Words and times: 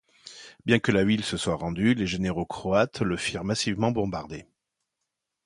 Bien 0.65 0.79
que 0.79 0.91
la 0.91 1.03
ville 1.03 1.23
se 1.23 1.37
soit 1.37 1.53
rendue, 1.53 1.93
les 1.93 2.07
généraux 2.07 2.47
croates 2.47 3.01
la 3.03 3.17
firent 3.17 3.43
massivement 3.43 3.91
bombarder. 3.91 4.47